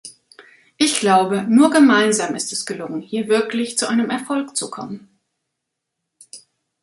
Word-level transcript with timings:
Ich 0.77 0.99
glaube, 0.99 1.43
nur 1.43 1.69
gemeinsam 1.69 2.33
ist 2.33 2.51
es 2.53 2.65
gelungen, 2.65 3.01
hier 3.01 3.27
wirklich 3.27 3.77
zu 3.77 3.87
einem 3.87 4.09
Erfolg 4.09 4.57
zu 4.57 4.71
kommen. 4.71 5.15